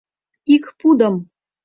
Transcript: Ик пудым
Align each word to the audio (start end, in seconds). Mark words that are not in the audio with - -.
Ик 0.53 0.65
пудым 0.79 1.15